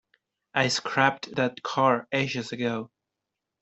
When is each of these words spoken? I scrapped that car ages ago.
I 0.55 0.69
scrapped 0.69 1.35
that 1.35 1.61
car 1.61 2.07
ages 2.11 2.51
ago. 2.53 2.89